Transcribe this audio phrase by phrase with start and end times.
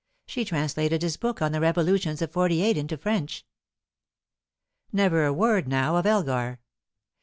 [0.25, 3.45] She translated his book on the revolutions of '48 into French."
[4.91, 6.59] Never a word now of Elgar.